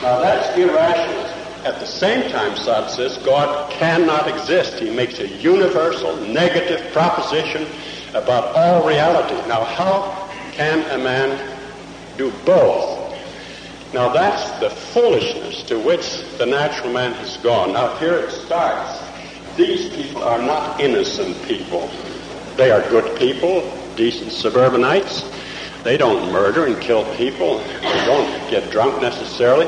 [0.00, 1.37] Now that's irrationalism.
[1.68, 4.78] At the same time, Sartre says God cannot exist.
[4.78, 7.66] He makes a universal negative proposition
[8.14, 9.36] about all reality.
[9.46, 11.36] Now how can a man
[12.16, 13.14] do both?
[13.92, 17.74] Now that's the foolishness to which the natural man has gone.
[17.74, 19.04] Now here it starts.
[19.58, 21.90] These people are not innocent people.
[22.56, 25.22] They are good people, decent suburbanites.
[25.84, 27.58] They don't murder and kill people.
[27.58, 29.66] They don't get drunk necessarily.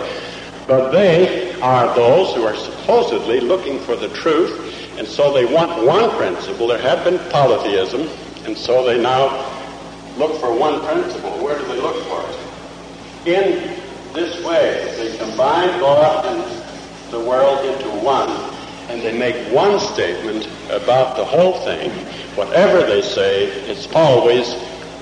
[0.67, 5.87] But they are those who are supposedly looking for the truth And so they want
[5.87, 6.67] one principle.
[6.67, 8.07] There had been polytheism,
[8.45, 9.29] and so they now
[10.19, 11.43] look for one principle.
[11.43, 13.27] Where do they look for it?
[13.27, 13.81] In
[14.13, 18.29] this way, they combine God and the world into one,
[18.91, 21.91] and they make one statement about the whole thing.
[22.37, 24.53] Whatever they say, it's always,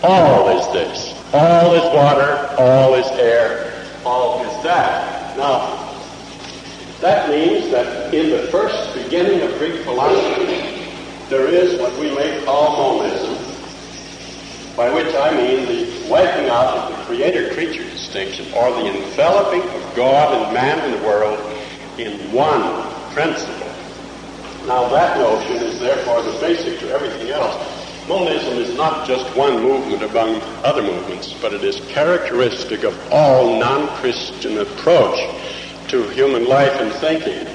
[0.05, 1.13] all is this.
[1.35, 5.37] All is water, all is air, all is that.
[5.37, 5.88] Now,
[7.01, 10.91] that means that in the first beginning of Greek philosophy,
[11.29, 13.37] there is what we may call monism,
[14.77, 19.95] by which I mean the wiping out of the creator-creature distinction, or the enveloping of
[19.95, 21.39] God and man and the world
[21.99, 23.73] in one principle.
[24.67, 27.57] Now that notion is therefore the basic to everything else.
[28.09, 33.59] Monism is not just one movement among other movements, but it is characteristic of all
[33.59, 35.19] non-Christian approach
[35.89, 37.47] to human life and thinking.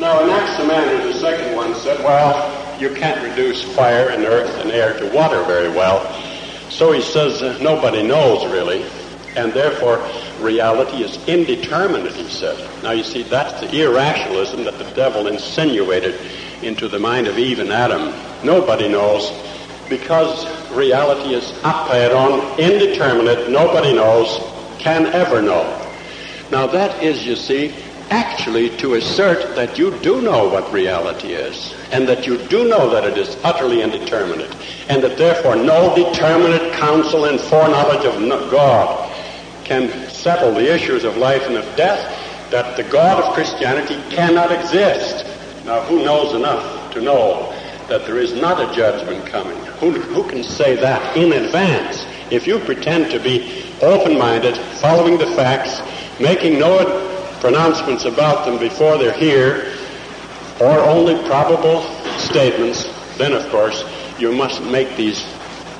[0.00, 4.98] Now, Anaximander, the second one, said, well, you can't reduce fire and earth and air
[4.98, 6.12] to water very well.
[6.70, 8.82] So he says uh, nobody knows really,
[9.36, 10.04] and therefore
[10.40, 12.58] reality is indeterminate, he said.
[12.82, 16.18] Now you see, that's the irrationalism that the devil insinuated
[16.62, 18.12] into the mind of Eve and Adam.
[18.44, 19.30] Nobody knows
[19.88, 24.40] because reality is apeiron, indeterminate, nobody knows,
[24.78, 25.81] can ever know.
[26.52, 27.74] Now that is, you see,
[28.10, 32.90] actually to assert that you do know what reality is, and that you do know
[32.90, 34.54] that it is utterly indeterminate,
[34.90, 39.10] and that therefore no determinate counsel and foreknowledge of God
[39.64, 42.04] can settle the issues of life and of death,
[42.50, 45.24] that the God of Christianity cannot exist.
[45.64, 47.50] Now, who knows enough to know
[47.88, 49.56] that there is not a judgment coming?
[49.80, 52.04] Who, who can say that in advance?
[52.30, 55.80] If you pretend to be open-minded, following the facts,
[56.20, 56.78] making no
[57.40, 59.74] pronouncements about them before they're here,
[60.60, 61.82] or only probable
[62.18, 62.86] statements,
[63.18, 63.84] then of course
[64.18, 65.26] you must make these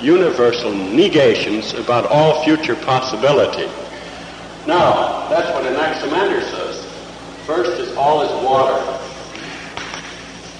[0.00, 3.70] universal negations about all future possibility.
[4.66, 6.84] Now, that's what Anaximander says.
[7.46, 9.00] First is all is water.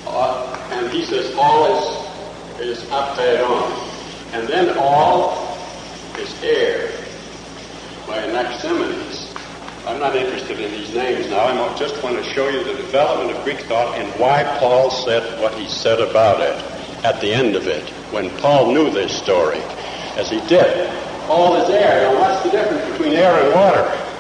[0.06, 1.66] Uh, and he says all
[2.58, 3.70] is, is apeiron.
[4.32, 5.56] And then all
[6.18, 6.90] is air
[8.06, 9.21] by Anaximenes.
[9.84, 11.40] I'm not interested in these names now.
[11.40, 15.40] I just want to show you the development of Greek thought and why Paul said
[15.40, 19.58] what he said about it at the end of it, when Paul knew this story,
[20.16, 20.88] as he did.
[21.28, 22.12] All is air.
[22.12, 24.11] Now, what's the difference between air and water?